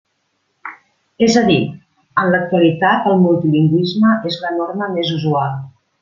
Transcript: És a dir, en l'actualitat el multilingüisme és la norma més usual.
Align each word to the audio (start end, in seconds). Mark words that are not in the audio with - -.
És 1.25 1.35
a 1.41 1.43
dir, 1.49 1.57
en 2.21 2.31
l'actualitat 2.35 3.09
el 3.13 3.21
multilingüisme 3.25 4.15
és 4.31 4.39
la 4.47 4.53
norma 4.59 4.89
més 4.97 5.13
usual. 5.19 5.53